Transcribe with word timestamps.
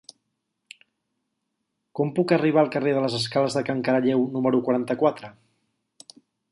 Com 1.99 2.13
puc 2.21 2.35
arribar 2.39 2.63
al 2.63 2.73
carrer 2.77 2.97
de 2.97 3.05
les 3.07 3.19
Escales 3.21 3.59
de 3.59 3.65
Can 3.69 3.87
Caralleu 3.91 4.27
número 4.37 4.67
quaranta-quatre? 4.71 5.35